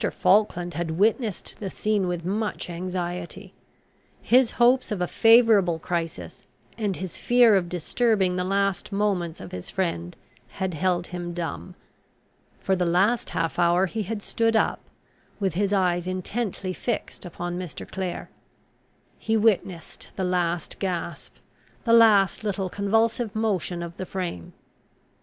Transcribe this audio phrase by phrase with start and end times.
[0.17, 3.53] Falkland had witnessed the scene with much anxiety.
[4.19, 6.43] His hopes of a favourable crisis,
[6.75, 10.17] and his fear of disturbing the last moments of his friend,
[10.53, 11.75] had held him dumb.
[12.59, 14.79] For the last half hour he had stood up,
[15.39, 17.87] with his eyes intently fixed upon Mr.
[17.87, 18.31] Clare.
[19.19, 21.35] He witnessed the last gasp,
[21.83, 24.53] the last little convulsive motion of the frame.